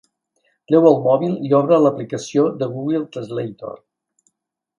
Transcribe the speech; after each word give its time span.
Treu 0.69 0.87
el 0.91 0.95
mòbil 1.03 1.35
i 1.49 1.53
obre 1.57 1.77
l'aplicació 1.83 2.47
de 2.63 2.71
Google 2.73 3.03
Translator. 3.17 3.79